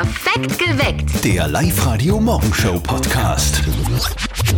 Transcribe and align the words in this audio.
Perfekt 0.00 0.58
geweckt. 0.58 1.22
Der 1.22 1.46
Live-Radio-Morgenshow-Podcast. 1.46 3.62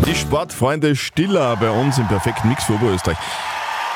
Die 0.07 0.15
Sportfreunde 0.15 0.95
Stiller 0.95 1.57
bei 1.57 1.68
uns 1.68 1.99
im 1.99 2.07
perfekten 2.07 2.49
Mix 2.49 2.62
für 2.62 2.74
Oberösterreich. 2.74 3.18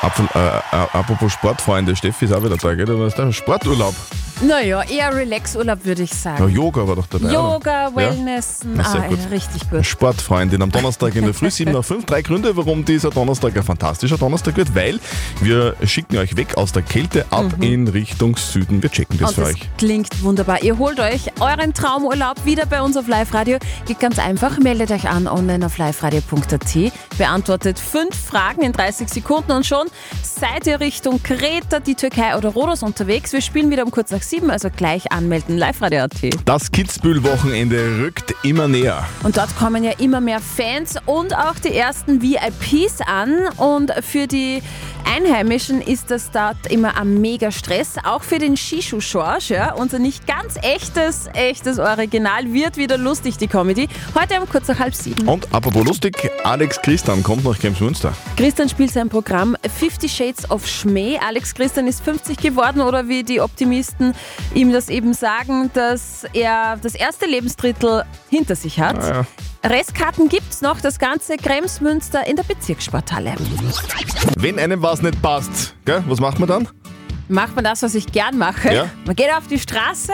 Apfel, 0.01 0.27
äh, 0.35 0.39
äh, 0.39 0.87
apropos 0.91 1.31
Sportfreunde, 1.31 1.95
Steffi 1.95 2.25
ist 2.25 2.33
auch 2.33 2.43
wieder 2.43 2.57
da, 2.57 2.75
gell? 2.75 2.85
Du 2.85 3.01
hast 3.01 3.17
einen 3.17 3.31
Sporturlaub. 3.31 3.95
Naja, 4.41 4.83
eher 4.83 5.15
Relax-Urlaub 5.15 5.83
würde 5.83 6.03
ich 6.03 6.11
Ja, 6.11 6.15
sagen. 6.37 6.49
Yoga 6.49 6.87
war 6.87 6.95
doch 6.95 7.07
dabei. 7.07 7.31
Yoga, 7.33 7.87
oder? 7.87 7.95
Wellness, 7.95 8.59
Na, 8.63 8.83
sehr 8.83 9.01
ah, 9.01 9.07
gut. 9.07 9.17
richtig 9.31 9.67
gut. 9.69 9.83
Sportfreundin 9.83 10.61
am 10.61 10.71
Donnerstag 10.71 11.15
in 11.15 11.23
der 11.25 11.33
Früh 11.33 11.49
7 11.49 11.71
nach 11.71 11.83
5. 11.83 12.05
Drei 12.05 12.21
Gründe, 12.21 12.55
warum 12.55 12.85
dieser 12.85 13.09
Donnerstag 13.09 13.57
ein 13.57 13.63
fantastischer 13.63 14.17
Donnerstag 14.19 14.55
wird, 14.55 14.75
weil 14.75 14.99
wir 15.41 15.75
schicken 15.85 16.17
euch 16.17 16.37
weg 16.37 16.55
aus 16.55 16.71
der 16.71 16.83
Kälte 16.83 17.25
ab 17.31 17.45
in 17.61 17.87
Richtung 17.87 18.37
Süden. 18.37 18.83
Wir 18.83 18.91
checken 18.91 19.17
das 19.17 19.29
Und 19.29 19.35
für 19.35 19.41
das 19.41 19.49
euch. 19.55 19.69
klingt 19.79 20.23
wunderbar. 20.23 20.61
Ihr 20.61 20.77
holt 20.77 20.99
euch 20.99 21.31
euren 21.39 21.73
Traumurlaub 21.73 22.45
wieder 22.45 22.67
bei 22.67 22.81
uns 22.83 22.95
auf 22.95 23.07
Live-Radio. 23.07 23.57
Geht 23.87 23.99
ganz 23.99 24.19
einfach, 24.19 24.59
meldet 24.59 24.91
euch 24.91 25.09
an 25.09 25.27
online 25.27 25.65
auf 25.65 25.79
liveradio.at, 25.79 26.91
beantwortet 27.17 27.79
fünf 27.79 28.15
Fragen 28.15 28.61
in 28.61 28.71
30 28.71 29.09
Sekunden 29.09 29.51
und 29.51 29.65
schon 29.65 29.87
seid 30.21 30.67
ihr 30.67 30.79
Richtung 30.79 31.23
Kreta, 31.23 31.79
die 31.79 31.95
Türkei 31.95 32.37
oder 32.37 32.49
Rhodos 32.49 32.83
unterwegs. 32.83 33.33
Wir 33.33 33.41
spielen 33.41 33.71
wieder 33.71 33.83
um 33.83 33.89
kurz 33.89 34.11
nach 34.11 34.21
sieben, 34.29 34.49
also 34.49 34.69
gleich 34.69 35.11
anmelden, 35.11 35.57
liveradio.at. 35.57 36.45
Das 36.45 36.71
Kitzbühel-Wochenende 36.71 38.01
rückt 38.01 38.33
immer 38.43 38.67
näher. 38.67 39.05
Und 39.23 39.37
dort 39.37 39.55
kommen 39.57 39.83
ja 39.83 39.91
immer 39.97 40.21
mehr 40.21 40.39
Fans 40.39 40.95
und 41.05 41.35
auch 41.35 41.55
die 41.55 41.73
ersten 41.73 42.21
VIPs 42.21 43.01
an. 43.05 43.47
Und 43.57 43.93
für 44.01 44.27
die 44.27 44.61
Einheimischen 45.15 45.81
ist 45.81 46.11
das 46.11 46.31
dort 46.31 46.67
immer 46.69 46.97
ein 46.97 47.21
mega 47.21 47.51
Stress. 47.51 47.95
Auch 48.03 48.23
für 48.23 48.39
den 48.39 48.57
Shishu 48.57 48.99
Schorsch, 48.99 49.49
ja, 49.49 49.73
unser 49.73 49.99
nicht 49.99 50.27
ganz 50.27 50.55
echtes, 50.61 51.29
echtes 51.33 51.79
Original, 51.79 52.53
wird 52.53 52.77
wieder 52.77 52.97
lustig, 52.97 53.37
die 53.37 53.47
Comedy. 53.47 53.87
Heute 54.19 54.39
um 54.41 54.49
kurz 54.49 54.67
nach 54.67 54.79
halb 54.79 54.93
sieben. 54.93 55.27
Und 55.27 55.53
apropos 55.53 55.85
lustig, 55.85 56.29
Alex 56.43 56.81
Christian 56.81 57.23
kommt 57.23 57.45
nach 57.45 57.57
Kremsmünster. 57.57 58.13
Christian 58.35 58.67
spielt 58.67 58.91
sein 58.91 59.09
Programm 59.09 59.55
Fifty 59.77 60.09
Shades 60.09 60.49
of 60.51 60.67
Schmäh. 60.67 61.17
Alex 61.25 61.53
Christian 61.53 61.87
ist 61.87 62.03
50 62.03 62.37
geworden 62.37 62.81
oder 62.81 63.07
wie 63.07 63.23
die 63.23 63.39
Optimisten 63.39 64.13
ihm 64.53 64.71
das 64.71 64.89
eben 64.89 65.13
sagen, 65.13 65.69
dass 65.73 66.25
er 66.33 66.77
das 66.81 66.95
erste 66.95 67.25
Lebensdrittel 67.25 68.03
hinter 68.29 68.55
sich 68.55 68.79
hat. 68.79 69.03
ja. 69.03 69.25
Restkarten 69.63 70.29
gibt's 70.29 70.61
noch, 70.61 70.79
das 70.79 70.99
ganze 70.99 71.35
Kremsmünster 71.35 72.25
in 72.27 72.35
der 72.35 72.43
Bezirkssporthalle. 72.43 73.33
Wenn 74.37 74.59
einem 74.59 74.81
was 74.81 75.01
nicht 75.01 75.21
passt, 75.21 75.75
gell, 75.83 76.03
was 76.07 76.19
macht 76.19 76.39
man 76.39 76.47
dann? 76.47 76.67
Macht 77.27 77.55
man 77.55 77.65
das, 77.65 77.81
was 77.81 77.95
ich 77.95 78.11
gern 78.11 78.37
mache? 78.37 78.73
Ja. 78.73 78.85
Mhm. 78.85 78.89
Man 79.05 79.15
geht 79.15 79.33
auf 79.35 79.47
die 79.47 79.59
Straße 79.59 80.13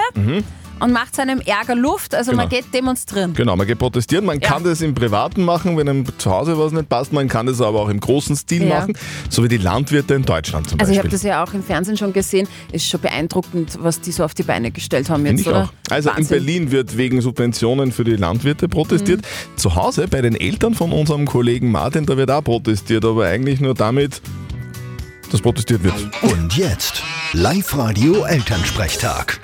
und 0.80 0.92
macht 0.92 1.16
seinem 1.16 1.40
Ärger 1.42 1.76
Luft, 1.76 2.14
also 2.16 2.32
man 2.34 2.50
Genau. 2.50 2.62
geht 2.62 2.74
demonstrieren. 2.74 3.34
Genau, 3.34 3.56
man 3.56 3.66
geht 3.68 3.80
protestieren. 3.80 4.26
Man 4.26 4.40
Ja. 4.40 4.50
kann 4.50 4.64
das 4.64 4.82
im 4.82 4.94
Privaten 4.94 5.44
machen, 5.46 5.78
wenn 5.78 5.88
einem 5.88 6.06
zu 6.18 6.30
Hause 6.32 6.58
was 6.58 6.72
nicht 6.72 6.90
passt. 6.90 7.14
Man 7.14 7.28
kann 7.30 7.46
das 7.46 7.62
aber 7.62 7.80
auch 7.82 7.90
im 7.90 8.00
großen 8.00 8.36
Stil 8.36 8.64
Ja. 8.68 8.80
machen, 8.80 8.98
so 9.30 9.44
wie 9.44 9.48
die 9.48 9.58
Landwirte 9.58 10.14
in 10.16 10.24
Deutschland 10.24 10.70
zum 10.70 10.80
Also 10.80 10.92
ich 10.92 10.98
habe 10.98 11.08
Beispiel. 11.10 11.20
das 11.20 11.24
ja 11.24 11.44
auch 11.44 11.54
im 11.54 11.64
Fernsehen 11.64 11.98
schon 11.98 12.12
gesehen. 12.14 12.48
Ist 12.72 12.88
schon 12.88 13.00
beeindruckend, 13.02 13.78
was 13.82 14.02
die 14.02 14.12
so 14.12 14.24
auf 14.24 14.34
die 14.34 14.44
Beine 14.44 14.72
gestellt 14.72 15.10
haben 15.10 15.24
Finde 15.24 15.42
jetzt, 15.42 15.42
ich 15.42 15.48
oder? 15.48 15.64
auch. 15.66 15.92
Also 15.92 16.10
in 16.10 16.18
Wahnsinn. 16.18 16.38
Berlin 16.38 16.72
wird 16.72 16.98
wegen 16.98 17.22
Subventionen 17.22 17.92
für 17.92 18.04
die 18.04 18.16
Landwirte 18.16 18.68
protestiert. 18.68 19.22
Mhm. 19.22 19.58
Zu 19.58 19.76
Hause 19.76 20.08
bei 20.10 20.22
den 20.22 20.36
Eltern 20.36 20.74
von 20.74 20.92
unserem 20.92 21.26
Kollegen 21.26 21.72
Martin, 21.72 22.06
da 22.06 22.18
wird 22.18 22.30
auch 22.32 22.44
protestiert, 22.44 23.06
aber 23.06 23.26
eigentlich 23.28 23.60
nur 23.62 23.74
damit, 23.74 24.22
dass 25.32 25.42
protestiert 25.42 25.84
wird. 25.84 25.96
Und 26.22 26.56
jetzt 26.58 27.02
Live-Radio 27.34 28.24
Elternsprechtag. 28.26 29.40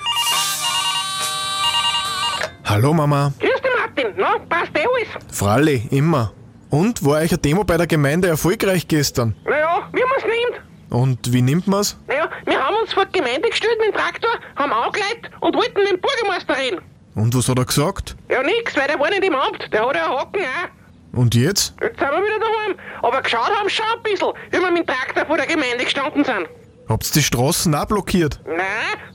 Hallo 2.70 2.94
Mama. 2.94 3.32
Grüß 3.40 3.60
dich, 3.62 3.70
Martin. 3.80 4.14
Na, 4.16 4.38
passt 4.48 4.70
eh 4.76 4.86
alles? 4.86 5.36
Fralli, 5.36 5.88
immer. 5.90 6.32
Und 6.70 7.04
war 7.04 7.14
euch 7.14 7.32
eine 7.32 7.38
Demo 7.38 7.64
bei 7.64 7.76
der 7.76 7.88
Gemeinde 7.88 8.28
erfolgreich 8.28 8.86
gestern? 8.86 9.34
Naja, 9.44 9.88
wie 9.92 10.04
man's 10.04 10.22
nimmt. 10.22 10.62
Und 10.88 11.32
wie 11.32 11.42
nimmt 11.42 11.66
man's? 11.66 11.98
Naja, 12.06 12.30
wir 12.44 12.64
haben 12.64 12.76
uns 12.76 12.92
vor 12.92 13.06
die 13.06 13.18
Gemeinde 13.18 13.48
gestellt 13.48 13.76
mit 13.80 13.88
dem 13.88 13.98
Traktor, 14.00 14.30
haben 14.54 14.72
angeleitet 14.72 15.32
und 15.40 15.56
wollten 15.56 15.80
mit 15.80 15.90
dem 15.90 16.00
Bürgermeister 16.00 16.56
reden. 16.56 16.80
Und 17.16 17.34
was 17.34 17.48
hat 17.48 17.58
er 17.58 17.64
gesagt? 17.64 18.14
Ja, 18.30 18.40
nix, 18.44 18.76
weil 18.76 18.86
der 18.86 19.00
war 19.00 19.10
nicht 19.10 19.24
im 19.24 19.34
Amt. 19.34 19.68
Der 19.72 19.84
hat 19.84 19.96
ja 19.96 20.06
einen 20.06 20.16
Haken 20.16 20.40
auch. 20.40 21.18
Und 21.18 21.34
jetzt? 21.34 21.74
Jetzt 21.82 21.98
sind 21.98 22.08
wir 22.08 22.22
wieder 22.22 22.38
daheim. 22.38 22.76
Aber 23.02 23.20
geschaut 23.20 23.50
haben 23.50 23.68
schon 23.68 23.84
ein 23.96 24.02
bisschen, 24.04 24.28
wie 24.52 24.58
wir 24.60 24.70
mit 24.70 24.86
dem 24.88 24.94
Traktor 24.94 25.26
vor 25.26 25.36
der 25.38 25.46
Gemeinde 25.46 25.82
gestanden 25.82 26.24
sind. 26.24 26.48
Habt's 26.90 27.12
die 27.12 27.22
Straßen 27.22 27.72
auch 27.76 27.84
blockiert? 27.84 28.40
Nein, 28.44 28.58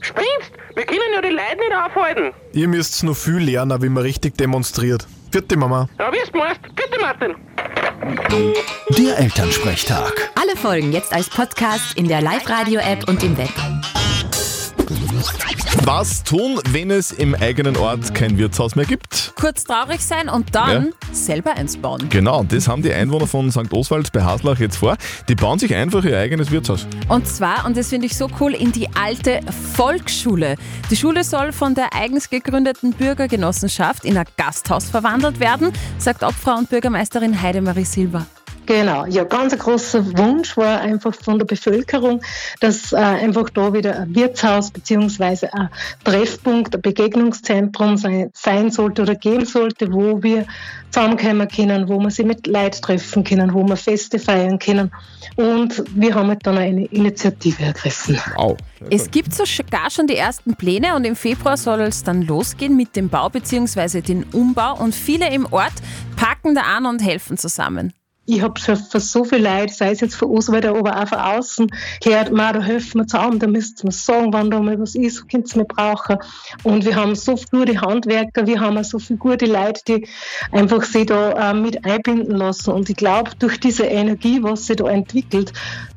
spinnst? 0.00 0.50
Wir 0.74 0.86
können 0.86 0.98
ja 1.14 1.20
die 1.20 1.28
Leute 1.28 1.56
nicht 1.58 1.74
aufhalten. 1.74 2.32
Ihr 2.54 2.68
müsst's 2.68 3.02
noch 3.02 3.14
viel 3.14 3.36
lernen, 3.36 3.82
wie 3.82 3.90
man 3.90 4.02
richtig 4.02 4.38
demonstriert. 4.38 5.06
Vierte 5.30 5.58
Mama. 5.58 5.86
Ja, 5.98 6.10
wie 6.10 6.16
du 6.32 6.38
meinst. 6.38 6.62
Bitte, 6.74 6.98
Martin. 6.98 7.34
Der 8.96 9.18
Elternsprechtag. 9.18 10.30
Alle 10.40 10.56
Folgen 10.56 10.90
jetzt 10.92 11.12
als 11.12 11.28
Podcast 11.28 11.98
in 11.98 12.08
der 12.08 12.22
Live-Radio-App 12.22 13.06
und 13.08 13.22
im 13.22 13.36
Web. 13.36 13.52
Was 15.86 16.24
tun, 16.24 16.58
wenn 16.70 16.90
es 16.90 17.12
im 17.12 17.36
eigenen 17.36 17.76
Ort 17.76 18.12
kein 18.12 18.38
Wirtshaus 18.38 18.74
mehr 18.74 18.86
gibt? 18.86 19.32
Kurz 19.38 19.62
traurig 19.62 20.00
sein 20.00 20.28
und 20.28 20.52
dann 20.52 20.92
selber 21.12 21.52
eins 21.52 21.76
bauen. 21.76 22.08
Genau, 22.08 22.42
das 22.42 22.66
haben 22.66 22.82
die 22.82 22.92
Einwohner 22.92 23.28
von 23.28 23.52
St. 23.52 23.72
Oswald 23.72 24.10
bei 24.10 24.24
Haslach 24.24 24.58
jetzt 24.58 24.78
vor. 24.78 24.96
Die 25.28 25.36
bauen 25.36 25.60
sich 25.60 25.72
einfach 25.72 26.04
ihr 26.04 26.18
eigenes 26.18 26.50
Wirtshaus. 26.50 26.88
Und 27.06 27.28
zwar, 27.28 27.64
und 27.64 27.76
das 27.76 27.90
finde 27.90 28.06
ich 28.06 28.16
so 28.16 28.28
cool, 28.40 28.52
in 28.52 28.72
die 28.72 28.88
alte 28.96 29.38
Volksschule. 29.74 30.56
Die 30.90 30.96
Schule 30.96 31.22
soll 31.22 31.52
von 31.52 31.76
der 31.76 31.94
eigens 31.94 32.30
gegründeten 32.30 32.92
Bürgergenossenschaft 32.92 34.04
in 34.04 34.18
ein 34.18 34.26
Gasthaus 34.36 34.90
verwandelt 34.90 35.38
werden, 35.38 35.72
sagt 35.98 36.24
Obfrau 36.24 36.56
und 36.56 36.68
Bürgermeisterin 36.68 37.40
Heidemarie 37.40 37.84
Silber. 37.84 38.26
Genau, 38.66 39.06
ja, 39.06 39.22
ganz 39.22 39.52
ein 39.52 39.60
großer 39.60 40.18
Wunsch 40.18 40.56
war 40.56 40.80
einfach 40.80 41.14
von 41.14 41.38
der 41.38 41.46
Bevölkerung, 41.46 42.20
dass 42.60 42.92
äh, 42.92 42.96
einfach 42.96 43.48
da 43.50 43.72
wieder 43.72 44.00
ein 44.00 44.14
Wirtshaus 44.14 44.72
beziehungsweise 44.72 45.54
ein 45.54 45.70
Treffpunkt, 46.02 46.74
ein 46.74 46.82
Begegnungszentrum 46.82 47.96
sein, 47.96 48.30
sein 48.34 48.72
sollte 48.72 49.02
oder 49.02 49.14
geben 49.14 49.46
sollte, 49.46 49.92
wo 49.92 50.20
wir 50.22 50.46
zusammenkommen 50.90 51.46
können, 51.48 51.88
wo 51.88 52.00
wir 52.00 52.10
sich 52.10 52.26
mit 52.26 52.46
Leuten 52.46 52.82
treffen 52.82 53.22
können, 53.22 53.54
wo 53.54 53.62
wir 53.68 53.76
Feste 53.76 54.18
feiern 54.18 54.58
können. 54.58 54.90
Und 55.36 55.84
wir 55.94 56.14
haben 56.14 56.28
halt 56.28 56.44
dann 56.44 56.58
eine 56.58 56.86
Initiative 56.86 57.62
ergriffen. 57.62 58.18
Wow. 58.36 58.56
Es 58.90 59.10
gibt 59.10 59.34
sogar 59.34 59.90
schon 59.90 60.06
die 60.06 60.16
ersten 60.16 60.56
Pläne 60.56 60.96
und 60.96 61.04
im 61.04 61.14
Februar 61.14 61.56
soll 61.56 61.82
es 61.82 62.02
dann 62.02 62.22
losgehen 62.22 62.76
mit 62.76 62.96
dem 62.96 63.08
Bau 63.08 63.28
bzw. 63.28 64.00
den 64.00 64.24
Umbau 64.32 64.76
und 64.76 64.94
viele 64.94 65.30
im 65.32 65.46
Ort 65.52 65.74
packen 66.16 66.54
da 66.54 66.62
an 66.62 66.86
und 66.86 67.04
helfen 67.04 67.38
zusammen. 67.38 67.92
Ich 68.26 68.42
habe 68.42 68.58
schon 68.58 68.76
von 68.76 69.00
so 69.00 69.24
viel 69.24 69.42
Leute, 69.42 69.72
sei 69.72 69.92
es 69.92 70.00
jetzt 70.00 70.16
von 70.16 70.30
Oswald, 70.30 70.66
aber 70.66 71.00
auch 71.00 71.08
von 71.08 71.18
außen, 71.18 71.66
gehört, 72.02 72.32
ma, 72.32 72.52
da 72.52 72.60
helfen 72.60 73.00
wir 73.00 73.06
zusammen, 73.06 73.38
da 73.38 73.46
müsst 73.46 73.82
ihr 73.82 73.86
mir 73.86 73.92
sagen, 73.92 74.32
wann 74.32 74.50
da 74.50 74.60
mal 74.60 74.78
was 74.80 74.96
ist, 74.96 75.28
könnt 75.28 75.54
ihr 75.54 75.58
mir 75.58 75.64
brauchen. 75.64 76.16
Und 76.64 76.84
wir 76.84 76.96
haben 76.96 77.14
so 77.14 77.36
viele 77.36 77.64
gute 77.64 77.80
Handwerker, 77.80 78.46
wir 78.46 78.60
haben 78.60 78.78
auch 78.78 78.84
so 78.84 78.98
viele 78.98 79.18
gute 79.18 79.46
Leute, 79.46 79.80
die 79.86 80.08
einfach 80.50 80.82
sich 80.82 81.06
da 81.06 81.50
äh, 81.50 81.54
mit 81.54 81.84
einbinden 81.84 82.36
lassen. 82.36 82.72
Und 82.72 82.90
ich 82.90 82.96
glaube, 82.96 83.30
durch 83.38 83.60
diese 83.60 83.84
Energie, 83.84 84.42
was 84.42 84.66
sich 84.66 84.76
da 84.76 84.88
entwickelt, 84.88 85.52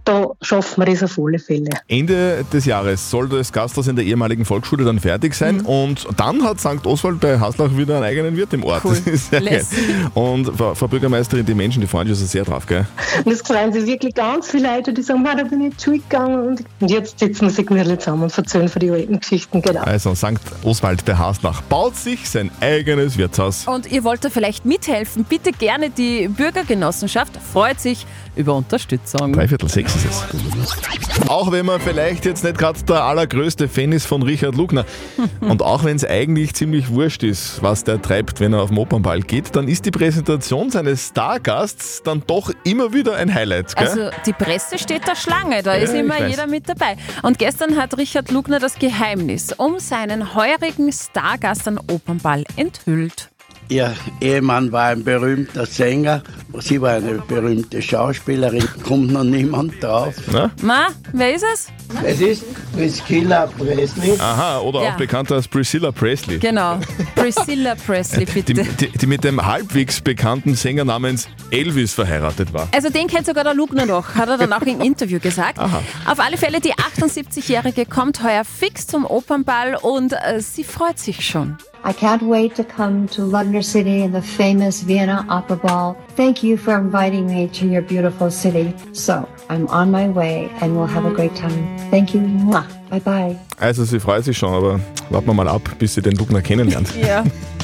da 0.09 0.27
schaffen 0.41 0.83
wir 0.83 0.91
das 0.91 1.03
auf 1.03 1.19
alle 1.23 1.37
Fälle. 1.39 1.69
Ende 1.87 2.43
des 2.51 2.65
Jahres 2.65 3.09
soll 3.09 3.29
das 3.29 3.51
Gasthaus 3.53 3.87
in 3.87 3.95
der 3.95 4.05
ehemaligen 4.05 4.43
Volksschule 4.45 4.83
dann 4.83 4.99
fertig 4.99 5.35
sein 5.35 5.57
Mhm. 5.57 5.65
und 5.65 6.07
dann 6.17 6.43
hat 6.43 6.59
St. 6.59 6.85
Oswald 6.85 7.19
bei 7.19 7.39
Haslach 7.39 7.75
wieder 7.77 7.95
einen 7.97 8.05
eigenen 8.05 8.35
Wirt 8.35 8.53
im 8.53 8.63
Ort. 8.63 8.83
Cool. 8.83 8.91
Das 8.95 9.13
ist 9.13 9.29
sehr 9.29 9.41
geil. 9.41 9.65
Und 10.13 10.45
Frau 10.57 10.73
Frau 10.73 10.87
Bürgermeisterin, 10.87 11.45
die 11.45 11.53
Menschen, 11.53 11.81
die 11.81 11.87
freuen 11.87 12.07
sich 12.07 12.13
also 12.15 12.25
sehr 12.25 12.43
drauf, 12.43 12.65
gell? 12.65 12.87
Und 13.23 13.31
es 13.31 13.41
freuen 13.41 13.71
sich 13.71 13.85
wirklich 13.85 14.15
ganz 14.15 14.49
viele 14.49 14.75
Leute, 14.75 14.93
die 14.93 15.01
sagen, 15.01 15.23
da 15.23 15.43
bin 15.43 15.61
ich 15.61 15.77
zur 15.77 15.93
Schule 15.93 15.99
gegangen. 16.09 16.57
Und, 16.79 16.89
jetzt 16.89 17.19
sitzen 17.19 17.41
wir 17.45 17.49
sich 17.51 17.67
zusammen 17.99 18.23
und 18.23 18.37
erzählen 18.37 18.67
von 18.67 18.79
den 18.79 18.93
alten 18.93 19.19
Geschichten, 19.19 19.61
genau. 19.61 19.81
Also 19.81 20.15
St. 20.15 20.39
Oswald 20.63 21.05
bei 21.05 21.15
Haslach 21.15 21.61
baut 21.63 21.95
sich 21.95 22.27
sein 22.29 22.49
eigenes 22.61 23.17
Wirtshaus. 23.17 23.67
Und 23.67 23.91
ihr 23.91 24.03
wollt 24.03 24.23
da 24.25 24.29
vielleicht 24.29 24.65
mithelfen, 24.65 25.23
bitte 25.23 25.51
gerne 25.51 25.89
die 25.89 26.27
Bürgergenossenschaft 26.27 27.33
freut 27.53 27.79
sich 27.79 28.05
über 28.35 28.55
Unterstützung. 28.55 29.33
Dreiviertel 29.33 29.69
sechs 29.69 29.98
ist 30.05 30.23
es. 30.63 31.29
Auch 31.29 31.51
wenn 31.51 31.65
man 31.65 31.79
vielleicht 31.79 32.25
jetzt 32.25 32.43
nicht 32.43 32.57
gerade 32.57 32.81
der 32.83 33.03
allergrößte 33.03 33.67
Fan 33.67 33.91
ist 33.91 34.05
von 34.05 34.23
Richard 34.23 34.55
Lugner 34.55 34.85
und 35.41 35.61
auch 35.61 35.83
wenn 35.83 35.95
es 35.95 36.05
eigentlich 36.05 36.53
ziemlich 36.53 36.89
wurscht 36.89 37.23
ist, 37.23 37.61
was 37.61 37.83
der 37.83 38.01
treibt, 38.01 38.39
wenn 38.39 38.53
er 38.53 38.61
auf 38.61 38.69
dem 38.69 38.77
Opernball 38.77 39.21
geht, 39.21 39.55
dann 39.55 39.67
ist 39.67 39.85
die 39.85 39.91
Präsentation 39.91 40.71
seines 40.71 41.07
Stargasts 41.07 42.01
dann 42.03 42.23
doch 42.25 42.51
immer 42.63 42.93
wieder 42.93 43.15
ein 43.15 43.33
Highlight. 43.33 43.75
Gell? 43.75 43.87
Also 43.87 44.09
die 44.25 44.33
Presse 44.33 44.77
steht 44.77 45.07
da 45.07 45.15
Schlange, 45.15 45.63
da 45.63 45.73
ist 45.73 45.93
ich 45.93 45.99
immer 45.99 46.27
jeder 46.27 46.47
mit 46.47 46.67
dabei. 46.67 46.95
Und 47.21 47.39
gestern 47.39 47.75
hat 47.77 47.97
Richard 47.97 48.31
Lugner 48.31 48.59
das 48.59 48.79
Geheimnis 48.79 49.53
um 49.53 49.79
seinen 49.79 50.35
heurigen 50.35 50.91
Stargast 50.91 51.67
an 51.67 51.79
Opernball 51.87 52.43
enthüllt. 52.55 53.29
Ihr 53.71 53.93
Ehemann 54.19 54.71
war 54.71 54.85
ein 54.87 55.03
berühmter 55.03 55.67
Sänger, 55.67 56.23
sie 56.59 56.81
war 56.81 56.93
eine 56.93 57.19
berühmte 57.27 57.79
Schauspielerin. 57.83 58.67
Kommt 58.83 59.11
noch 59.11 59.23
niemand 59.23 59.81
drauf. 59.83 60.15
Na? 60.31 60.49
Ma, 60.63 60.87
wer 61.13 61.35
ist 61.35 61.45
es? 61.53 61.67
Es 62.03 62.19
ist 62.19 62.43
Priscilla 62.73 63.45
Presley. 63.45 64.13
Aha, 64.17 64.59
oder 64.61 64.81
Ja. 64.83 64.89
auch 64.93 64.97
bekannt 64.97 65.31
als 65.31 65.47
Priscilla 65.47 65.91
Presley. 65.91 66.39
Genau. 66.39 66.79
Priscilla 67.13 67.75
Presley, 67.75 68.25
Die, 68.25 68.41
bitte. 68.41 68.63
die, 68.63 68.89
die 68.97 69.05
mit 69.05 69.23
dem 69.23 69.45
halbwegs 69.45 70.01
bekannten 70.01 70.55
Sänger 70.55 70.85
namens 70.85 71.27
Elvis 71.51 71.93
verheiratet 71.93 72.51
war. 72.51 72.67
Also 72.73 72.89
den 72.89 73.05
kennt 73.05 73.27
sogar 73.27 73.43
der 73.43 73.53
Lugner 73.53 73.85
noch, 73.85 74.15
hat 74.15 74.29
er 74.29 74.39
dann 74.39 74.51
auch 74.51 74.61
im 74.63 74.81
Interview 74.81 75.19
gesagt. 75.19 75.59
Auf 75.59 76.19
alle 76.19 76.37
Fälle, 76.37 76.59
die 76.59 76.73
78-Jährige 76.73 77.85
kommt 77.85 78.23
heuer 78.23 78.45
fix 78.45 78.87
zum 78.87 79.05
Opernball 79.05 79.75
und 79.79 80.13
äh, 80.13 80.41
sie 80.41 80.63
freut 80.63 80.97
sich 80.97 81.23
schon. 81.23 81.55
I 81.83 81.93
can't 81.93 82.21
wait 82.23 82.55
to 82.55 82.63
come 82.63 83.07
to 83.09 83.21
Lugner 83.21 83.63
City 83.63 84.03
and 84.03 84.13
the 84.13 84.21
famous 84.21 84.81
Vienna 84.81 85.25
Opera 85.29 85.57
Ball. 85.57 85.97
Thank 86.15 86.43
you 86.43 86.57
for 86.57 86.77
inviting 86.77 87.27
me 87.27 87.47
to 87.49 87.67
your 87.67 87.81
beautiful 87.81 88.29
city. 88.29 88.73
So, 88.93 89.27
I'm 89.49 89.67
on 89.69 89.89
my 89.89 90.07
way 90.09 90.49
and 90.61 90.75
we'll 90.75 90.87
have 90.87 91.05
a 91.05 91.11
great 91.11 91.35
time. 91.35 91.77
Thank 91.89 92.13
you. 92.13 92.21
Mwah. 92.21 92.65
Bye 92.89 92.99
bye. 92.99 93.39
Also 93.59 93.83
sie 93.85 93.99
freut 93.99 94.25
sich 94.25 94.37
schon, 94.37 94.53
aber 94.53 94.79
warten 95.09 95.27
wir 95.27 95.33
mal 95.33 95.47
ab, 95.47 95.61
bis 95.77 95.93
sie 95.93 96.01
den 96.01 96.15
Lugner 96.15 96.41
kennenlernt. 96.41 96.95
Ja, 96.95 97.23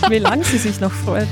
wie 0.09 0.19
lange 0.19 0.43
sie 0.43 0.57
sich 0.57 0.79
noch 0.79 0.91
freut. 0.91 1.27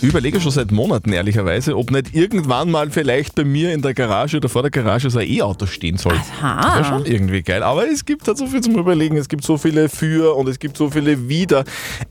Ich 0.00 0.08
überlege 0.08 0.40
schon 0.40 0.52
seit 0.52 0.70
Monaten 0.70 1.12
ehrlicherweise, 1.12 1.76
ob 1.76 1.90
nicht 1.90 2.14
irgendwann 2.14 2.70
mal 2.70 2.88
vielleicht 2.90 3.34
bei 3.34 3.42
mir 3.42 3.72
in 3.72 3.82
der 3.82 3.94
Garage 3.94 4.36
oder 4.36 4.48
vor 4.48 4.62
der 4.62 4.70
Garage 4.70 5.10
so 5.10 5.18
ein 5.18 5.28
E-Auto 5.28 5.66
stehen 5.66 5.96
soll. 5.96 6.14
Aha. 6.40 6.62
Das 6.62 6.74
wäre 6.74 6.84
schon 6.84 7.04
irgendwie 7.04 7.42
geil. 7.42 7.64
Aber 7.64 7.88
es 7.88 8.04
gibt 8.04 8.28
halt 8.28 8.38
so 8.38 8.46
viel 8.46 8.60
zum 8.60 8.76
Überlegen. 8.76 9.16
Es 9.16 9.28
gibt 9.28 9.42
so 9.42 9.58
viele 9.58 9.88
Für 9.88 10.36
und 10.36 10.48
es 10.48 10.60
gibt 10.60 10.76
so 10.76 10.88
viele 10.90 11.28
Wider. 11.28 11.64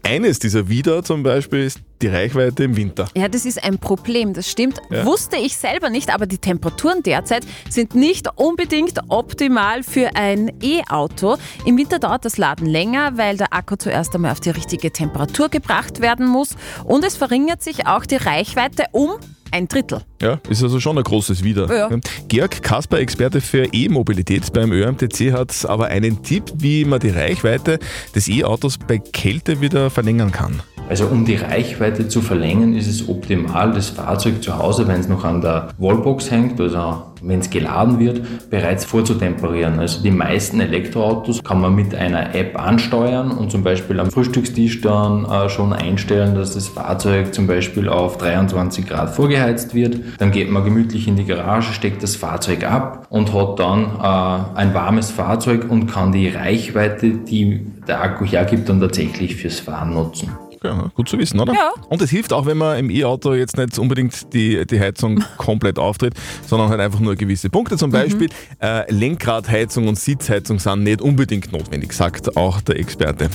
Eines 0.03 0.39
dieser 0.39 0.67
Wider 0.67 1.01
zum 1.03 1.23
Beispiel 1.23 1.63
ist 1.63 1.79
die 2.01 2.07
Reichweite 2.07 2.63
im 2.63 2.75
Winter. 2.75 3.07
Ja, 3.15 3.27
das 3.27 3.45
ist 3.45 3.63
ein 3.63 3.77
Problem, 3.77 4.33
das 4.33 4.49
stimmt. 4.49 4.79
Ja. 4.89 5.05
Wusste 5.05 5.37
ich 5.37 5.57
selber 5.57 5.89
nicht, 5.89 6.13
aber 6.13 6.25
die 6.25 6.37
Temperaturen 6.37 7.03
derzeit 7.03 7.45
sind 7.69 7.95
nicht 7.95 8.27
unbedingt 8.35 8.99
optimal 9.09 9.83
für 9.83 10.15
ein 10.15 10.51
E-Auto. 10.61 11.37
Im 11.65 11.77
Winter 11.77 11.99
dauert 11.99 12.25
das 12.25 12.37
Laden 12.37 12.67
länger, 12.67 13.17
weil 13.17 13.37
der 13.37 13.53
Akku 13.53 13.75
zuerst 13.75 14.13
einmal 14.15 14.31
auf 14.31 14.39
die 14.39 14.51
richtige 14.51 14.91
Temperatur 14.91 15.49
gebracht 15.49 16.01
werden 16.01 16.27
muss 16.27 16.55
und 16.83 17.03
es 17.03 17.15
verringert 17.15 17.63
sich 17.63 17.87
auch 17.87 18.05
die 18.05 18.15
Reichweite 18.15 18.85
um 18.91 19.11
ein 19.51 19.67
Drittel. 19.67 20.01
Ja, 20.21 20.39
ist 20.49 20.63
also 20.63 20.79
schon 20.79 20.97
ein 20.97 21.03
großes 21.03 21.43
Wider. 21.43 21.73
Ja. 21.73 21.89
Georg 22.27 22.61
Kasper, 22.61 22.99
Experte 22.99 23.41
für 23.41 23.65
E-Mobilität 23.73 24.51
beim 24.53 24.71
ÖMTC, 24.71 25.31
hat 25.31 25.65
aber 25.65 25.87
einen 25.87 26.23
Tipp, 26.23 26.43
wie 26.57 26.85
man 26.85 26.99
die 26.99 27.09
Reichweite 27.09 27.79
des 28.15 28.27
E-Autos 28.27 28.77
bei 28.77 28.97
Kälte 28.97 29.61
wieder 29.61 29.89
verlängern 29.89 30.31
kann. 30.31 30.61
Also 30.89 31.07
um 31.07 31.25
die 31.25 31.35
Reichweite 31.35 32.07
zu 32.07 32.21
verlängern, 32.21 32.75
ist 32.75 32.87
es 32.87 33.09
optimal, 33.09 33.71
das 33.73 33.89
Fahrzeug 33.89 34.41
zu 34.41 34.57
Hause, 34.57 34.87
wenn 34.87 34.99
es 34.99 35.07
noch 35.07 35.25
an 35.25 35.41
der 35.41 35.69
Wallbox 35.77 36.31
hängt, 36.31 36.59
also 36.61 37.03
wenn 37.21 37.39
es 37.39 37.49
geladen 37.49 37.99
wird, 37.99 38.49
bereits 38.49 38.85
vorzutemperieren. 38.85 39.79
Also 39.79 40.01
die 40.01 40.11
meisten 40.11 40.59
Elektroautos 40.59 41.43
kann 41.43 41.59
man 41.59 41.75
mit 41.75 41.93
einer 41.95 42.35
App 42.35 42.59
ansteuern 42.59 43.31
und 43.31 43.51
zum 43.51 43.63
Beispiel 43.63 43.99
am 43.99 44.11
Frühstückstisch 44.11 44.81
dann 44.81 45.25
äh, 45.25 45.49
schon 45.49 45.73
einstellen, 45.73 46.35
dass 46.35 46.53
das 46.53 46.67
Fahrzeug 46.67 47.33
zum 47.33 47.47
Beispiel 47.47 47.89
auf 47.89 48.17
23 48.17 48.87
Grad 48.87 49.09
vorgeheizt 49.09 49.73
wird. 49.73 49.99
Dann 50.19 50.31
geht 50.31 50.49
man 50.49 50.63
gemütlich 50.63 51.07
in 51.07 51.15
die 51.15 51.25
Garage, 51.25 51.73
steckt 51.73 52.03
das 52.03 52.15
Fahrzeug 52.15 52.63
ab 52.63 53.07
und 53.09 53.33
hat 53.33 53.59
dann 53.59 53.83
äh, 54.01 54.57
ein 54.59 54.73
warmes 54.73 55.11
Fahrzeug 55.11 55.65
und 55.69 55.87
kann 55.87 56.11
die 56.11 56.29
Reichweite, 56.29 57.09
die 57.09 57.65
der 57.87 58.01
Akku 58.01 58.25
hergibt, 58.25 58.69
dann 58.69 58.79
tatsächlich 58.79 59.35
fürs 59.35 59.59
Fahren 59.59 59.93
nutzen. 59.93 60.29
Ja, 60.63 60.91
gut 60.95 61.07
zu 61.07 61.17
wissen, 61.17 61.39
oder? 61.39 61.53
Ja. 61.53 61.71
Und 61.89 62.01
es 62.01 62.09
hilft 62.09 62.33
auch, 62.33 62.45
wenn 62.45 62.57
man 62.57 62.77
im 62.79 62.89
E-Auto 62.89 63.33
jetzt 63.33 63.57
nicht 63.57 63.77
unbedingt 63.77 64.33
die, 64.33 64.65
die 64.65 64.79
Heizung 64.79 65.23
komplett 65.37 65.79
auftritt, 65.79 66.13
sondern 66.45 66.69
halt 66.69 66.79
einfach 66.79 66.99
nur 66.99 67.15
gewisse 67.15 67.49
Punkte. 67.49 67.77
Zum 67.77 67.91
Beispiel 67.91 68.29
äh, 68.61 68.91
Lenkradheizung 68.91 69.87
und 69.87 69.99
Sitzheizung 69.99 70.59
sind 70.59 70.83
nicht 70.83 71.01
unbedingt 71.01 71.51
notwendig, 71.51 71.93
sagt 71.93 72.35
auch 72.37 72.61
der 72.61 72.79
Experte. 72.79 73.29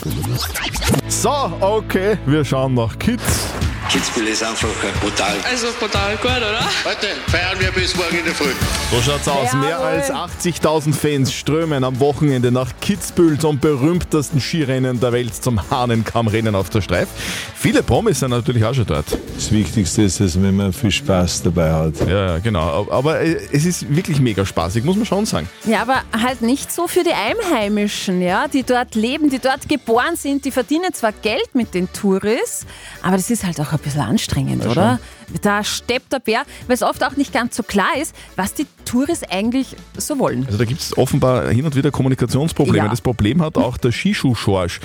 So, 1.08 1.30
okay, 1.60 2.16
wir 2.26 2.44
schauen 2.44 2.74
nach 2.74 2.98
Kids. 2.98 3.48
Kitzbühel 3.90 4.28
ist 4.28 4.42
einfach 4.42 4.68
brutal. 5.02 5.34
Also 5.50 5.66
total 5.78 6.16
gut, 6.16 6.30
oder? 6.30 6.60
Heute 6.84 7.08
feiern 7.26 7.58
wir 7.60 7.70
bis 7.72 7.94
morgen 7.94 8.16
in 8.16 8.24
der 8.24 8.34
Früh. 8.34 8.52
So 8.90 9.02
schaut's 9.02 9.28
aus. 9.28 9.52
Mehr 9.52 9.70
Jawohl. 9.70 9.86
als 9.86 10.10
80.000 10.10 10.94
Fans 10.94 11.32
strömen 11.32 11.84
am 11.84 12.00
Wochenende 12.00 12.50
nach 12.50 12.70
Kitzbühel 12.80 13.38
zum 13.38 13.58
berühmtesten 13.58 14.40
Skirennen 14.40 14.98
der 14.98 15.12
Welt, 15.12 15.34
zum 15.34 15.70
Hahnenkammrennen 15.70 16.54
auf 16.54 16.70
der 16.70 16.80
Streif. 16.80 17.08
Viele 17.54 17.82
Promis 17.82 18.20
sind 18.20 18.30
natürlich 18.30 18.64
auch 18.64 18.72
schon 18.74 18.86
dort. 18.86 19.06
Das 19.34 19.52
Wichtigste 19.52 20.02
ist, 20.02 20.20
dass 20.20 20.40
wenn 20.40 20.56
man 20.56 20.72
viel 20.72 20.90
Spaß 20.90 21.42
dabei 21.42 21.72
hat. 21.72 22.00
Ja, 22.08 22.26
ja, 22.26 22.38
genau. 22.38 22.88
Aber 22.90 23.20
äh, 23.20 23.36
es 23.52 23.66
ist 23.66 23.94
wirklich 23.94 24.20
mega 24.20 24.46
spaßig, 24.46 24.84
muss 24.84 24.96
man 24.96 25.04
schon 25.04 25.26
sagen. 25.26 25.48
Ja, 25.64 25.82
aber 25.82 26.02
halt 26.18 26.40
nicht 26.40 26.72
so 26.72 26.88
für 26.88 27.04
die 27.04 27.12
Einheimischen, 27.12 28.22
ja, 28.22 28.48
die 28.48 28.62
dort 28.62 28.94
leben, 28.94 29.28
die 29.28 29.38
dort 29.38 29.68
geboren 29.68 30.16
sind. 30.16 30.44
Die 30.44 30.50
verdienen 30.50 30.94
zwar 30.94 31.12
Geld 31.12 31.54
mit 31.54 31.74
den 31.74 31.92
Touris, 31.92 32.64
aber 33.02 33.16
das 33.16 33.28
ist 33.28 33.44
halt 33.44 33.60
auch 33.60 33.71
ein 33.72 33.80
bisschen 33.80 34.00
anstrengend, 34.00 34.66
oder? 34.66 34.98
Da 35.40 35.64
steppt 35.64 36.12
der 36.12 36.18
Bär, 36.18 36.42
weil 36.66 36.74
es 36.74 36.82
oft 36.82 37.02
auch 37.04 37.16
nicht 37.16 37.32
ganz 37.32 37.56
so 37.56 37.62
klar 37.62 37.96
ist, 38.00 38.14
was 38.36 38.54
die 38.54 38.66
Touris 38.84 39.22
eigentlich 39.24 39.76
so 39.96 40.18
wollen. 40.18 40.44
Also 40.46 40.58
da 40.58 40.64
gibt 40.64 40.80
es 40.80 40.96
offenbar 40.96 41.48
hin 41.48 41.64
und 41.64 41.74
wieder 41.74 41.90
Kommunikationsprobleme. 41.90 42.84
Ja. 42.84 42.88
Das 42.88 43.00
Problem 43.00 43.42
hat 43.42 43.56
auch 43.56 43.76
der 43.76 43.92
Skischuh-Schorsch. 43.92 44.80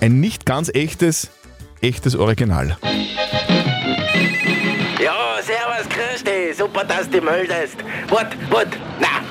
Ein 0.00 0.20
nicht 0.20 0.44
ganz 0.44 0.68
echtes, 0.74 1.30
echtes 1.80 2.14
Original. 2.16 2.76
Ja, 5.02 5.42
servus, 5.42 5.88
grüß 5.88 6.24
dich. 6.24 6.56
Super, 6.56 6.84
dass 6.84 7.08
du 7.08 7.20
meldest. 7.20 7.76
Wart, 8.08 8.36
wart, 8.50 8.68
na, 9.00 9.23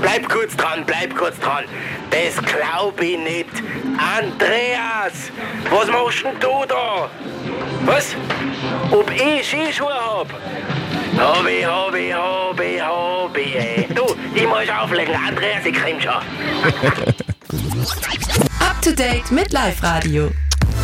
bleib 0.00 0.28
kurz 0.28 0.56
dran, 0.56 0.84
bleib 0.86 1.14
kurz 1.16 1.38
dran. 1.40 1.64
Das 2.10 2.36
glaub 2.44 3.00
ich 3.00 3.18
nicht. 3.18 3.50
Andreas, 3.98 5.30
was 5.70 5.88
machst 5.88 6.24
denn 6.24 6.38
du 6.40 6.64
da? 6.68 7.08
Was? 7.84 8.14
Ob 8.90 9.10
ich 9.10 9.46
Skischuhe 9.46 9.92
hab? 9.92 10.28
Hab 11.18 11.46
ich, 11.46 11.64
hab 11.64 11.94
ich, 13.36 13.54
ey. 13.54 13.86
Du, 13.94 14.04
ich 14.34 14.46
muss 14.46 14.68
auflegen. 14.68 15.14
Andreas, 15.14 15.64
ich 15.64 15.74
komm 15.74 16.00
schon. 16.00 16.12
Up 18.60 18.80
to 18.82 18.92
date 18.92 19.30
mit 19.30 19.52
Live 19.52 19.82
Radio. 19.82 20.30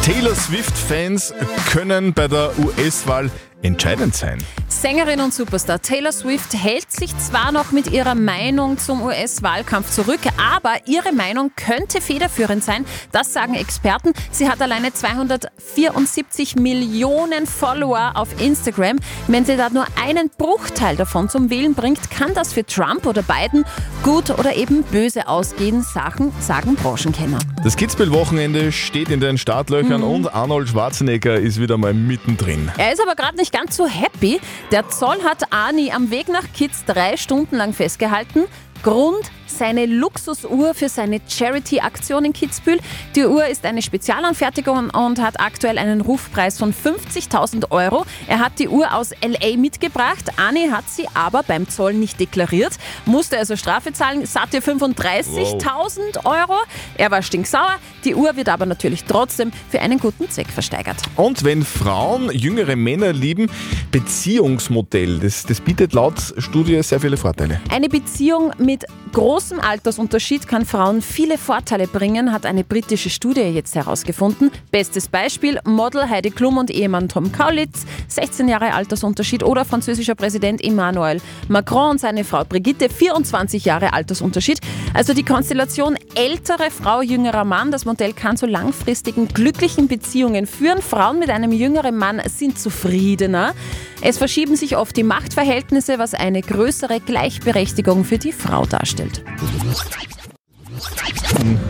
Taylor 0.03 0.35
Swift-Fans 0.35 1.35
können 1.71 2.13
bei 2.13 2.29
der 2.29 2.51
US-Wahl 2.59 3.31
entscheidend 3.63 4.15
sein. 4.15 4.39
Sängerin 4.83 5.21
und 5.21 5.33
Superstar 5.33 5.81
Taylor 5.81 6.13
Swift 6.13 6.53
hält 6.53 6.93
sich 6.93 7.17
zwar 7.17 7.51
noch 7.51 7.73
mit 7.73 7.91
ihrer 7.91 8.15
Meinung 8.15 8.77
zum 8.77 9.03
US-Wahlkampf 9.03 9.91
zurück, 9.91 10.21
aber 10.37 10.75
ihre 10.85 11.13
Meinung 11.15 11.51
könnte 11.57 12.03
federführend 12.03 12.63
sein. 12.63 12.85
Das 13.11 13.33
sagen 13.33 13.55
Experten. 13.55 14.13
Sie 14.31 14.51
hat 14.51 14.61
alleine 14.61 14.93
274 14.93 16.57
Millionen 16.57 17.47
Follower 17.47 18.13
auf 18.17 18.39
Instagram. 18.39 18.99
Wenn 19.29 19.47
sie 19.47 19.57
da 19.57 19.71
nur 19.71 19.87
einen 20.01 20.29
Bruchteil 20.37 20.97
davon 20.97 21.31
zum 21.31 21.49
Wählen 21.49 21.75
bringt, 21.75 22.11
kann 22.11 22.35
das 22.35 22.53
für 22.53 22.65
Trump 22.67 23.07
oder 23.07 23.23
Biden 23.23 23.65
gut 24.03 24.31
oder 24.31 24.57
eben 24.57 24.83
böse 24.83 25.27
ausgehen, 25.27 25.83
sagen, 25.83 26.35
sagen 26.39 26.77
Branchenkenner. 26.77 27.39
Das 27.65 27.77
Kitzbühel-Wochenende 27.77 28.71
steht 28.73 29.09
in 29.09 29.21
den 29.21 29.39
Startlöchern 29.39 30.03
und 30.03 30.33
Arnold 30.35 30.69
Schwarzenegger 30.69 31.37
ist 31.37 31.59
wieder 31.59 31.79
mal 31.79 31.95
mittendrin. 31.95 32.71
Er 32.77 32.93
ist 32.93 33.01
aber 33.01 33.15
gerade 33.15 33.39
nicht 33.39 33.53
ganz 33.53 33.75
so 33.75 33.87
happy. 33.87 34.39
Der 34.73 34.89
Zoll 34.89 35.23
hat 35.23 35.53
Ani 35.53 35.93
am 35.93 36.11
Weg 36.11 36.29
nach 36.29 36.53
Kids 36.53 36.85
drei 36.85 37.17
Stunden 37.17 37.57
lang 37.57 37.73
festgehalten. 37.73 38.47
Grund 38.83 39.31
seine 39.47 39.87
Luxusuhr 39.87 40.75
für 40.75 40.89
seine 40.89 41.21
Charity-Aktion 41.27 42.25
in 42.25 42.33
Kitzbühel. 42.33 42.79
Die 43.15 43.25
Uhr 43.25 43.47
ist 43.47 43.65
eine 43.65 43.83
Spezialanfertigung 43.83 44.91
und 44.91 45.21
hat 45.21 45.41
aktuell 45.41 45.79
einen 45.79 46.01
Rufpreis 46.01 46.59
von 46.59 46.75
50.000 46.75 47.71
Euro. 47.71 48.05
Er 48.27 48.41
hat 48.41 48.59
die 48.59 48.69
Uhr 48.69 48.95
aus 48.95 49.11
LA 49.23 49.57
mitgebracht. 49.57 50.25
Ani 50.37 50.69
hat 50.69 50.89
sie 50.89 51.07
aber 51.15 51.43
beim 51.43 51.69
Zoll 51.69 51.95
nicht 51.95 52.21
deklariert, 52.21 52.75
musste 53.07 53.39
also 53.39 53.57
Strafe 53.57 53.93
zahlen, 53.93 54.27
satte 54.27 54.59
35.000 54.59 56.25
Euro. 56.25 56.59
Er 56.97 57.11
war 57.11 57.23
stinksauer. 57.23 57.77
Die 58.05 58.15
Uhr 58.15 58.37
wird 58.37 58.49
aber 58.49 58.67
natürlich 58.67 59.05
trotzdem 59.05 59.53
für 59.71 59.81
einen 59.81 59.99
guten 59.99 60.29
Zweck 60.29 60.49
versteigert. 60.49 60.97
Und 61.17 61.45
wenn 61.45 61.65
Frauen 61.65 62.31
jüngere 62.31 62.77
Männer 62.77 63.13
lieben, 63.13 63.51
Beziehungsmodell, 63.91 65.19
das, 65.19 65.47
das 65.47 65.61
bietet 65.61 65.93
laut 65.93 66.35
Studie 66.39 66.83
sehr 66.83 67.01
viele 67.01 67.17
Vorteile. 67.17 67.61
Eine 67.71 67.89
Beziehung 67.89 68.53
mit 68.59 68.66
großem 69.13 69.61
Altersunterschied 69.61 70.47
kann 70.47 70.67
Frauen 70.67 71.01
viele 71.01 71.39
Vorteile 71.39 71.87
bringen, 71.87 72.33
hat 72.33 72.45
eine 72.45 72.65
britische 72.65 73.09
Studie 73.09 73.41
jetzt 73.41 73.75
herausgefunden. 73.75 74.51
Bestes 74.71 75.09
Beispiel, 75.09 75.59
Model 75.65 76.09
Heidi 76.09 76.31
Klum 76.31 76.59
und 76.59 76.71
Ehemann 76.71 77.09
Tom 77.09 77.33
Kaulitz, 77.33 77.87
16 78.09 78.49
Jahre 78.49 78.75
Altersunterschied 78.75 79.43
oder 79.43 79.65
französischer 79.65 80.15
Präsident 80.15 80.63
Emmanuel 80.63 81.21
Macron 81.49 81.93
und 81.93 82.01
seine 82.01 82.25
Frau 82.25 82.45
Brigitte, 82.45 82.89
24 82.91 83.65
Jahre 83.65 83.93
Altersunterschied. 83.93 84.59
Also 84.93 85.15
die 85.15 85.25
Konstellation 85.25 85.97
ältere 86.15 86.71
Frau, 86.71 87.01
jüngerer 87.01 87.45
Mann, 87.45 87.71
das 87.71 87.85
Modell 87.85 88.13
kann 88.13 88.37
zu 88.37 88.47
langfristigen, 88.47 89.29
glücklichen 89.29 89.89
Beziehungen 89.89 90.47
führen. 90.47 90.83
Frauen 90.83 91.19
mit 91.19 91.31
einem 91.31 91.53
jüngeren 91.53 91.97
Mann 91.97 92.21
sind 92.27 92.59
zufriedener. 92.59 93.55
Es 94.03 94.19
verschieben 94.19 94.57
sich 94.57 94.77
oft 94.77 94.97
die 94.97 95.03
Machtverhältnisse, 95.03 95.99
was 95.99 96.15
eine 96.15 96.43
größere 96.43 97.01
Gleichberechtigung 97.01 98.05
für 98.05 98.19
die 98.19 98.33
Frau 98.33 98.67
darstellt. 98.67 99.23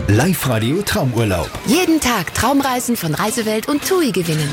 Live-Radio 0.09 0.83
Traumurlaub. 0.83 1.51
Jeden 1.67 2.01
Tag 2.01 2.35
Traumreisen 2.35 2.97
von 2.97 3.15
Reisewelt 3.15 3.69
und 3.69 3.87
TUI 3.87 4.11
gewinnen. 4.13 4.49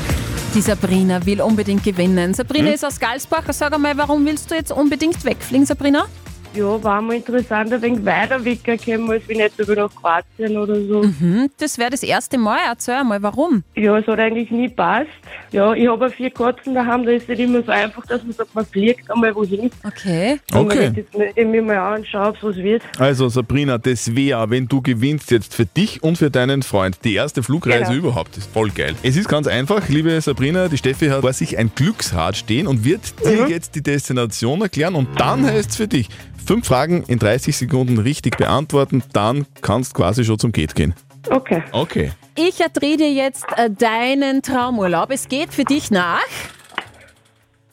Die 0.54 0.60
Sabrina 0.60 1.24
will 1.26 1.40
unbedingt 1.40 1.82
gewinnen. 1.82 2.32
Sabrina 2.34 2.68
Hm? 2.68 2.74
ist 2.74 2.84
aus 2.84 3.00
Galsbach. 3.00 3.42
Sag 3.50 3.72
einmal, 3.72 3.96
warum 3.96 4.24
willst 4.24 4.50
du 4.50 4.54
jetzt 4.54 4.70
unbedingt 4.72 5.24
wegfliegen, 5.24 5.66
Sabrina? 5.66 6.06
Ja, 6.54 6.82
war 6.84 7.02
mal 7.02 7.16
interessant, 7.16 7.72
ein 7.72 7.82
wenig 7.82 8.04
weiter 8.04 8.44
weggekommen, 8.44 9.10
als 9.10 9.28
wie 9.28 9.36
nicht 9.36 9.58
über 9.58 9.74
nach 9.74 9.90
Kroatien 9.94 10.56
oder 10.56 10.76
so. 10.76 11.02
Mhm, 11.02 11.50
das 11.58 11.78
wäre 11.78 11.90
das 11.90 12.02
erste 12.04 12.38
Mal. 12.38 12.58
Erzähl 12.68 13.02
mal, 13.02 13.20
warum? 13.22 13.64
Ja, 13.74 13.98
es 13.98 14.06
hat 14.06 14.20
eigentlich 14.20 14.50
nie 14.52 14.68
passt. 14.68 15.08
Ja, 15.50 15.72
ich 15.74 15.88
habe 15.88 16.08
vier 16.10 16.30
Katzen 16.30 16.74
daheim, 16.74 17.04
da 17.04 17.10
ist 17.12 17.28
nicht 17.28 17.40
immer 17.40 17.62
so 17.62 17.72
einfach, 17.72 18.06
dass 18.06 18.22
man 18.22 18.32
sagt, 18.32 18.54
man 18.54 18.64
fliegt 18.66 19.10
einmal 19.10 19.34
wohin. 19.34 19.70
Okay. 19.84 20.38
Und 20.52 20.58
Okay. 20.66 20.86
man 20.86 20.94
jetzt 20.94 21.14
irgendwie 21.36 21.60
mal 21.60 21.76
an 21.78 22.00
und 22.00 22.06
schaut, 22.06 22.36
was 22.42 22.56
wird. 22.56 22.82
Also 22.98 23.28
Sabrina, 23.28 23.76
das 23.78 24.14
wäre, 24.14 24.48
wenn 24.50 24.66
du 24.68 24.80
gewinnst 24.80 25.30
jetzt 25.32 25.54
für 25.54 25.66
dich 25.66 26.02
und 26.02 26.18
für 26.18 26.30
deinen 26.30 26.62
Freund, 26.62 26.98
die 27.04 27.14
erste 27.14 27.42
Flugreise 27.42 27.84
Genau. 27.92 27.94
überhaupt. 28.08 28.36
Das 28.36 28.44
ist 28.44 28.52
voll 28.52 28.70
geil. 28.70 28.94
Es 29.02 29.16
ist 29.16 29.28
ganz 29.28 29.46
einfach, 29.48 29.88
liebe 29.88 30.20
Sabrina, 30.20 30.68
die 30.68 30.78
Steffi 30.78 31.08
hat 31.08 31.22
vor 31.22 31.32
sich 31.32 31.58
ein 31.58 31.72
Glücksrad 31.74 32.36
stehen 32.36 32.66
und 32.68 32.84
wird 32.84 33.00
dir 33.24 33.48
jetzt 33.48 33.74
die 33.74 33.82
Destination 33.82 34.60
erklären 34.62 34.94
und 34.94 35.08
dann 35.18 35.44
heißt 35.44 35.70
es 35.70 35.76
für 35.76 35.88
dich, 35.88 36.08
fünf 36.44 36.66
Fragen 36.66 37.02
in 37.04 37.18
30 37.18 37.56
Sekunden 37.56 37.98
richtig 37.98 38.36
beantworten, 38.36 39.02
dann 39.12 39.46
kannst 39.62 39.94
quasi 39.94 40.24
schon 40.24 40.38
zum 40.38 40.52
Geht 40.52 40.74
gehen. 40.74 40.94
Okay. 41.30 41.62
Okay. 41.72 42.12
Ich 42.36 42.60
erdrehe 42.60 42.96
dir 42.96 43.12
jetzt 43.12 43.44
äh, 43.56 43.70
deinen 43.70 44.42
Traumurlaub. 44.42 45.10
Es 45.10 45.28
geht 45.28 45.52
für 45.52 45.64
dich 45.64 45.90
nach 45.90 46.20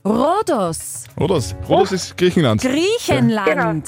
Rhodos, 0.03 1.05
Rhodos. 1.19 1.55
Rhodos 1.69 1.91
ist 1.91 2.17
Griechenland. 2.17 2.61
Griechenland. 2.61 3.87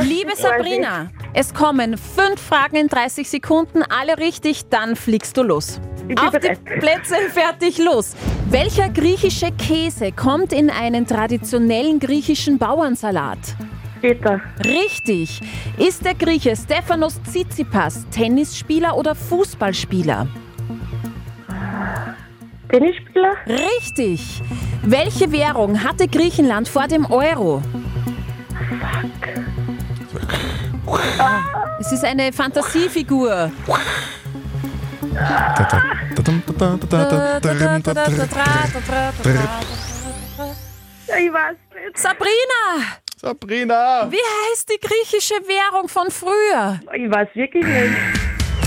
Liebe 0.00 0.32
Sabrina, 0.34 1.10
es 1.34 1.52
kommen 1.52 1.98
fünf 1.98 2.40
Fragen 2.40 2.76
in 2.76 2.88
30 2.88 3.28
Sekunden, 3.28 3.82
alle 3.82 4.16
richtig, 4.16 4.68
dann 4.70 4.96
fliegst 4.96 5.36
du 5.36 5.42
los. 5.42 5.78
Auf 6.18 6.32
die 6.38 6.78
Plätze, 6.78 7.16
fertig, 7.34 7.76
los. 7.76 8.12
Welcher 8.48 8.88
griechische 8.88 9.52
Käse 9.52 10.10
kommt 10.12 10.54
in 10.54 10.70
einen 10.70 11.06
traditionellen 11.06 11.98
griechischen 11.98 12.56
Bauernsalat? 12.56 13.38
Peter. 14.00 14.40
Richtig. 14.64 15.40
Ist 15.78 16.04
der 16.04 16.14
Grieche 16.14 16.54
Stefanos 16.56 17.20
Tsitsipas 17.22 18.06
Tennisspieler 18.10 18.96
oder 18.96 19.14
Fußballspieler? 19.14 20.28
Tennisspieler? 22.68 23.34
Richtig. 23.46 24.42
Welche 24.82 25.30
Währung 25.32 25.82
hatte 25.82 26.08
Griechenland 26.08 26.68
vor 26.68 26.86
dem 26.86 27.06
Euro? 27.06 27.62
Es 31.80 31.92
ist 31.92 32.04
eine 32.04 32.32
Fantasiefigur. 32.32 33.50
Ja, 41.08 41.16
ich 41.18 41.32
weiß 41.32 41.56
nicht. 41.74 41.98
Sabrina! 41.98 42.96
Sabrina! 43.26 44.06
Wie 44.08 44.16
heißt 44.16 44.68
die 44.70 44.78
griechische 44.78 45.34
Währung 45.34 45.88
von 45.88 46.12
früher? 46.12 46.78
Ich 46.94 47.10
weiß 47.10 47.28
wirklich 47.34 47.64
nicht. 47.64 47.96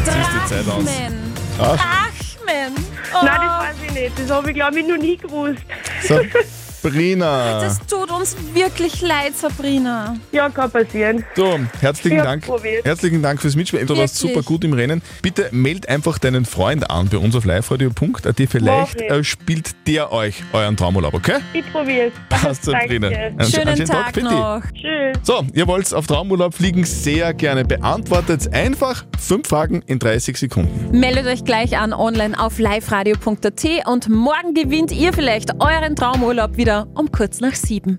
Drachmen. 0.06 1.34
Ach. 1.58 1.78
Drachmen. 1.78 2.76
Nein, 3.14 3.40
das 3.42 3.70
weiß 3.70 3.76
ich 3.88 3.94
nicht. 3.94 4.20
Das 4.20 4.30
habe 4.30 4.50
ich, 4.50 4.56
glaube 4.56 4.80
ich, 4.82 4.86
noch 4.86 4.98
nie 4.98 5.16
gewusst. 5.16 5.62
Sabrina! 6.82 7.60
Das 7.62 7.80
tut 7.86 8.10
uns 8.12 8.36
wirklich 8.54 9.02
leid, 9.02 9.36
Sabrina. 9.36 10.16
Ja, 10.32 10.50
kann 10.50 10.72
passieren. 10.72 11.24
So, 11.36 11.60
herzlichen 11.82 12.18
Ich 12.18 12.20
hab's 12.22 12.30
Dank. 12.30 12.46
probiert. 12.46 12.86
Herzlichen 12.86 13.22
Dank 13.22 13.42
fürs 13.42 13.56
Mitspielen. 13.56 13.86
Du 13.86 13.98
warst 13.98 14.22
Wirklich. 14.22 14.36
super 14.36 14.46
gut 14.48 14.64
im 14.64 14.74
Rennen. 14.74 15.02
Bitte 15.22 15.50
meld 15.52 15.90
einfach 15.90 16.18
deinen 16.20 16.46
Freund 16.46 16.90
an 16.90 17.10
bei 17.10 17.18
uns 17.18 17.36
auf 17.36 17.46
liveradio.at. 17.46 18.36
Vielleicht 18.50 19.02
ich. 19.02 19.10
äh, 19.10 19.24
spielt 19.24 19.72
der 19.88 20.12
euch 20.12 20.42
euren 20.54 20.78
Traumurlaub, 20.78 21.14
okay? 21.14 21.38
Ich 21.54 21.70
probiere 21.72 22.08
es. 22.08 22.14
Passt, 22.30 22.64
Sabrina. 22.66 23.08
Einen 23.08 23.40
sch- 23.40 23.60
einen 23.60 23.76
Schönen 23.76 23.86
Tag 23.88 24.14
für 24.14 24.22
dich. 24.22 24.30
noch. 24.32 24.62
Tschüss. 24.74 25.18
So, 25.24 25.46
ihr 25.54 25.68
wollt 25.68 25.94
auf 25.94 26.08
Traumurlaub 26.08 26.54
fliegen, 26.54 26.86
sehr 26.86 27.34
gerne. 27.34 27.66
Beantwortet 27.66 28.54
einfach 28.54 29.04
fünf 29.20 29.48
Fragen 29.48 29.82
in 29.86 30.00
30 30.00 30.38
Sekunden. 30.38 30.98
Meldet 30.98 31.26
euch 31.28 31.44
gleich 31.44 31.78
an 31.78 31.92
online 31.94 32.40
auf 32.40 32.58
liveradio.at 32.60 33.66
und 33.88 34.10
morgen 34.10 34.54
gewinnt 34.54 34.92
ihr 34.92 35.12
vielleicht 35.14 35.52
euren 35.60 35.96
Traumurlaub 35.96 36.56
wieder 36.58 36.69
um 36.78 37.12
kurz 37.12 37.42
nach 37.42 37.56
sieben. 37.56 37.98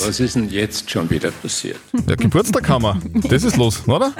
Was 0.00 0.20
ist 0.20 0.36
denn 0.36 0.48
jetzt 0.50 0.90
schon 0.90 1.08
wieder 1.10 1.30
passiert? 1.30 1.78
Der 1.92 2.16
Geburtstag 2.16 2.68
haben 2.68 2.82
wir. 2.82 3.00
Das 3.28 3.44
ist 3.44 3.56
los, 3.56 3.86
oder? 3.86 4.12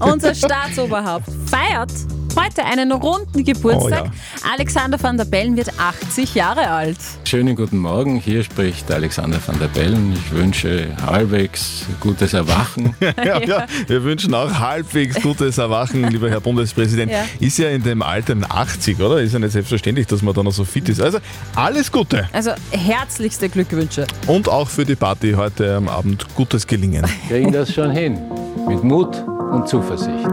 Unser 0.00 0.34
Staatsoberhaupt 0.34 1.26
feiert 1.46 1.92
heute 2.36 2.64
einen 2.64 2.92
runden 2.92 3.44
Geburtstag. 3.44 4.06
Oh 4.06 4.48
Alexander 4.52 5.02
van 5.02 5.16
der 5.16 5.24
Bellen 5.24 5.56
wird 5.56 5.70
80 5.78 6.34
Jahre 6.34 6.68
alt. 6.68 6.98
Schönen 7.24 7.56
guten 7.56 7.78
Morgen, 7.78 8.18
hier 8.18 8.42
spricht 8.44 8.90
Alexander 8.90 9.38
van 9.44 9.58
der 9.58 9.68
Bellen. 9.68 10.12
Ich 10.12 10.32
wünsche 10.32 10.88
halbwegs 11.04 11.86
gutes 12.00 12.34
Erwachen. 12.34 12.94
ja, 13.00 13.40
ja, 13.40 13.66
wir 13.86 14.04
wünschen 14.04 14.34
auch 14.34 14.52
halbwegs 14.58 15.20
gutes 15.20 15.58
Erwachen, 15.58 16.08
lieber 16.10 16.30
Herr 16.30 16.40
Bundespräsident. 16.40 17.10
Ja. 17.10 17.24
Ist 17.40 17.58
ja 17.58 17.68
in 17.68 17.82
dem 17.82 18.02
Alter 18.02 18.36
80, 18.48 19.00
oder? 19.00 19.20
Ist 19.20 19.32
ja 19.32 19.38
nicht 19.38 19.52
selbstverständlich, 19.52 20.06
dass 20.06 20.22
man 20.22 20.34
da 20.34 20.42
noch 20.42 20.52
so 20.52 20.64
fit 20.64 20.88
ist. 20.88 21.00
Also 21.00 21.18
alles 21.54 21.90
Gute. 21.90 22.28
Also 22.32 22.52
herzlichste 22.70 23.48
Glückwünsche. 23.48 24.06
Und 24.26 24.48
auch 24.48 24.68
für 24.68 24.84
die 24.84 24.96
Party 24.96 25.32
heute 25.32 25.76
am 25.76 25.88
Abend 25.88 26.26
gutes 26.34 26.66
Gelingen. 26.66 27.04
Kriegen 27.28 27.52
das 27.52 27.72
schon 27.72 27.90
hin. 27.90 28.18
Mit 28.66 28.82
Mut 28.82 29.24
und 29.52 29.68
Zuversicht. 29.68 30.24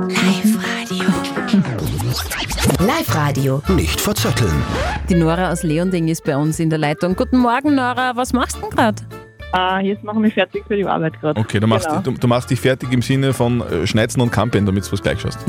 Live-Radio. 2.82 3.62
Nicht 3.68 4.02
verzetteln. 4.02 4.64
Die 5.08 5.14
Nora 5.14 5.52
aus 5.52 5.62
Leonding 5.62 6.08
ist 6.08 6.24
bei 6.24 6.36
uns 6.36 6.60
in 6.60 6.72
der 6.72 6.80
Leitung. 6.80 7.16
Guten 7.16 7.38
Morgen, 7.38 7.76
Nora. 7.76 8.16
Was 8.16 8.34
machst 8.34 8.58
du 8.58 8.62
denn 8.62 8.70
gerade? 8.72 9.04
Ah, 9.54 9.80
jetzt 9.82 10.04
machen 10.04 10.24
wir 10.24 10.32
fertig 10.32 10.64
für 10.68 10.76
die 10.78 10.86
Arbeit 10.86 11.20
gerade. 11.20 11.40
Okay, 11.40 11.60
du 11.60 11.68
machst, 11.68 11.88
Genau. 11.90 12.02
du, 12.02 12.12
du 12.12 12.28
machst 12.28 12.50
dich 12.50 12.60
fertig 12.60 12.92
im 12.94 13.02
Sinne 13.02 13.34
von 13.34 13.62
äh, 13.62 13.86
Schneizen 13.86 14.22
und 14.22 14.32
Kampen, 14.32 14.66
damit 14.66 14.86
du 14.88 14.92
was 14.92 15.02
gleich 15.02 15.20
schaust. 15.20 15.40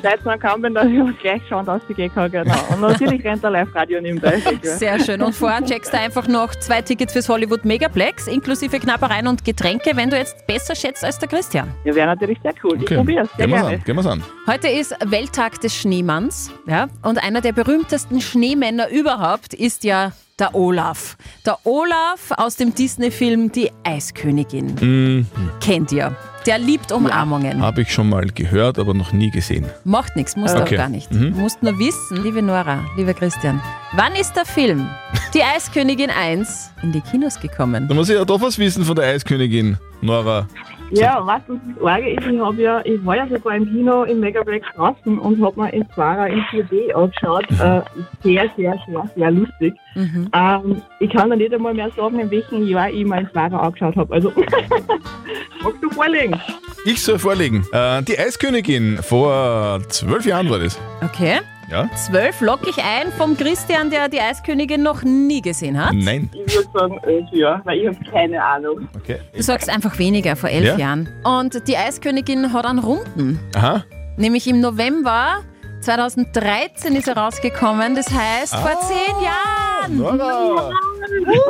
Schneid's 0.00 0.24
mal 0.24 0.38
kaum, 0.38 0.62
wenn 0.62 0.72
ich 0.72 1.00
was 1.00 1.18
gleich 1.22 1.42
schauen, 1.48 1.64
dass 1.64 1.80
ich 1.88 1.96
gehen 1.96 2.12
kann, 2.12 2.30
genau. 2.30 2.54
Und 2.72 2.80
natürlich 2.80 3.24
rennt 3.24 3.42
der 3.42 3.50
Live-Radio 3.50 4.00
nebenbei. 4.00 4.42
Sehr 4.62 4.98
schön. 5.00 5.22
Und 5.22 5.34
vorher 5.34 5.64
checkst 5.64 5.92
du 5.92 5.98
einfach 5.98 6.26
noch 6.26 6.54
zwei 6.56 6.82
Tickets 6.82 7.12
fürs 7.12 7.28
Hollywood 7.28 7.64
Megaplex, 7.64 8.26
inklusive 8.26 8.78
Knappereien 8.80 9.26
und 9.28 9.44
Getränke, 9.44 9.92
wenn 9.94 10.10
du 10.10 10.16
jetzt 10.16 10.46
besser 10.46 10.74
schätzt 10.74 11.04
als 11.04 11.18
der 11.18 11.28
Christian. 11.28 11.68
Ja, 11.84 11.94
wäre 11.94 12.06
natürlich 12.08 12.38
sehr 12.42 12.54
cool. 12.64 12.76
Ich 12.76 12.82
Okay, 12.82 12.96
probier's, 12.96 13.28
sehr 13.36 13.46
gehen 13.46 13.54
wir's 13.56 13.64
an. 13.66 13.82
Gehen 13.84 13.96
wir's 13.96 14.06
an. 14.06 14.22
Heute 14.46 14.68
ist 14.68 14.94
Welttag 15.04 15.60
des 15.60 15.74
Schneemanns. 15.76 16.50
Ja? 16.66 16.88
Und 17.02 17.22
einer 17.22 17.40
der 17.40 17.52
berühmtesten 17.52 18.20
Schneemänner 18.20 18.88
überhaupt 18.90 19.54
ist 19.54 19.84
ja 19.84 20.12
der 20.38 20.54
Olaf. 20.54 21.16
Der 21.46 21.58
Olaf 21.64 22.30
aus 22.36 22.56
dem 22.56 22.74
Disney-Film 22.74 23.52
Die 23.52 23.70
Eiskönigin. 23.84 24.74
Mhm. 24.80 25.26
Kennt 25.60 25.92
ihr. 25.92 26.14
Der 26.44 26.58
liebt 26.58 26.92
Umarmungen. 26.92 27.60
Habe 27.60 27.82
ich 27.82 27.92
schon 27.92 28.08
mal 28.08 28.26
gehört, 28.26 28.78
aber 28.78 28.94
noch 28.94 29.12
nie 29.12 29.30
gesehen. 29.30 29.64
Macht 29.84 30.14
nichts, 30.14 30.36
musst 30.36 30.54
du 30.54 30.60
Okay. 30.60 30.74
auch 30.76 30.78
gar 30.82 30.88
nicht. 30.88 31.10
Mhm. 31.12 31.32
Du 31.34 31.40
musst 31.40 31.62
nur 31.62 31.76
wissen, 31.78 32.22
liebe 32.22 32.40
Nora, 32.42 32.84
lieber 32.96 33.14
Christian, 33.14 33.60
wann 33.94 34.14
ist 34.14 34.34
der 34.36 34.44
Film 34.44 34.86
Die 35.34 35.42
Eiskönigin 35.42 36.10
1 36.10 36.70
in 36.82 36.92
die 36.92 37.00
Kinos 37.00 37.40
gekommen? 37.40 37.88
Da 37.88 37.94
muss 37.94 38.08
ich 38.10 38.14
ja 38.16 38.24
doch 38.24 38.40
was 38.40 38.58
wissen 38.58 38.84
von 38.84 38.94
der 38.94 39.06
Eiskönigin, 39.06 39.78
Nora. 40.02 40.46
Ja, 40.90 41.20
was 41.26 41.40
das 41.48 41.82
Orge 41.82 42.10
ist, 42.10 42.26
ich, 42.26 42.40
hab 42.40 42.56
ja, 42.58 42.80
ich 42.84 43.04
war 43.04 43.16
ja 43.16 43.26
sogar 43.26 43.56
im 43.56 43.66
Kino 43.66 44.04
im 44.04 44.20
Megaplex 44.20 44.66
draußen 44.76 45.18
und 45.18 45.44
habe 45.44 45.60
mir 45.60 45.72
in 45.72 45.84
Zara 45.94 46.26
in 46.26 46.40
4D 46.42 46.92
angeschaut. 46.92 47.44
Äh, 47.50 47.80
sehr, 48.22 48.50
sehr, 48.56 48.78
sehr, 48.86 49.10
sehr 49.16 49.30
lustig. 49.30 49.74
Mhm. 49.94 50.30
Ähm, 50.32 50.82
ich 51.00 51.10
kann 51.10 51.30
da 51.30 51.36
nicht 51.36 51.52
einmal 51.52 51.74
mehr 51.74 51.90
sagen, 51.96 52.20
in 52.20 52.30
welchem 52.30 52.66
Jahr 52.68 52.90
ich 52.90 53.04
mal 53.04 53.22
in 53.22 53.30
Zara 53.32 53.58
angeschaut 53.58 53.96
habe. 53.96 54.14
Also, 54.14 54.30
magst 55.62 55.82
du 55.82 55.90
vorlegen? 55.90 56.40
Ich 56.84 57.02
soll 57.02 57.18
vorlegen. 57.18 57.66
Äh, 57.72 58.02
die 58.02 58.18
Eiskönigin, 58.18 58.98
vor 59.02 59.80
zwölf 59.88 60.24
Jahren 60.24 60.48
war 60.50 60.60
das. 60.60 60.78
Okay. 61.02 61.40
Ja? 61.70 61.88
12 61.96 62.40
lock 62.42 62.60
ich 62.68 62.76
ein 62.78 63.10
vom 63.18 63.36
Christian, 63.36 63.90
der 63.90 64.08
die 64.08 64.20
Eiskönigin 64.20 64.82
noch 64.82 65.02
nie 65.02 65.42
gesehen 65.42 65.82
hat. 65.84 65.94
Nein. 65.94 66.30
Ich 66.46 66.54
würde 66.54 66.68
sagen 66.72 66.98
elf 67.02 67.28
Jahre, 67.32 67.60
weil 67.64 67.78
ich 67.80 67.86
habe 67.88 67.98
keine 68.10 68.42
Ahnung. 68.44 68.88
Okay. 68.94 69.18
Du 69.34 69.42
sagst 69.42 69.68
einfach 69.68 69.98
weniger, 69.98 70.36
vor 70.36 70.48
elf 70.48 70.64
Ja. 70.64 70.76
Jahren. 70.76 71.08
Und 71.24 71.66
die 71.66 71.76
Eiskönigin 71.76 72.52
hat 72.52 72.66
einen 72.66 72.78
Runden. 72.78 73.40
Aha. 73.56 73.84
Nämlich 74.16 74.46
im 74.46 74.60
November 74.60 75.42
2013 75.80 76.94
ist 76.96 77.08
er 77.08 77.16
rausgekommen. 77.16 77.96
Das 77.96 78.10
heißt, 78.12 78.54
vor 78.54 78.70
Ah, 78.70 78.80
zehn 78.86 79.24
Jahren. 79.24 79.98
Nora. 80.18 80.70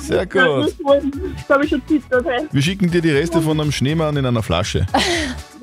Sehr 0.00 0.26
gut. 0.26 0.74
Das 1.36 1.48
habe 1.48 1.64
ich 1.64 1.70
schon 1.70 1.82
zittert. 1.86 2.26
Wir 2.52 2.62
schicken 2.62 2.90
dir 2.90 3.00
die 3.02 3.10
Reste 3.10 3.40
von 3.42 3.60
einem 3.60 3.72
Schneemann 3.72 4.16
in 4.16 4.26
einer 4.26 4.42
Flasche. 4.42 4.86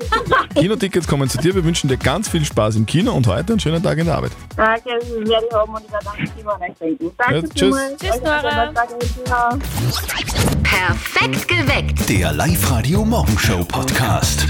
Kinotickets 0.54 1.06
kommen 1.06 1.28
zu 1.28 1.38
dir. 1.38 1.54
Wir 1.54 1.64
wünschen 1.64 1.88
dir 1.88 1.96
ganz 1.96 2.28
viel 2.28 2.44
Spaß 2.44 2.76
im 2.76 2.86
Kino 2.86 3.12
und 3.12 3.26
heute 3.26 3.52
einen 3.52 3.60
schönen 3.60 3.82
Tag 3.82 3.98
in 3.98 4.06
der 4.06 4.16
Arbeit. 4.16 4.32
Danke, 4.56 4.82
das 4.98 5.08
werde 5.10 5.46
ich 5.48 5.54
haben 5.54 5.74
und 5.74 5.82
ich 5.84 5.92
werde 5.92 6.06
an 6.10 6.62
euch 6.62 6.74
denken. 6.78 7.10
Danke 7.18 7.34
Ja, 7.34 7.42
tschüss. 7.42 7.52
vielmals. 7.60 7.96
Tschüss, 8.00 8.20
Nora. 8.22 8.50
schönen 8.50 8.74
Tag. 8.74 8.88
Ciao. 9.26 9.58
Perfekt 10.62 11.48
geweckt. 11.48 12.08
Der 12.08 12.32
Live-Radio 12.32 13.04
Morgenshow 13.04 13.64
Podcast. 13.64 14.46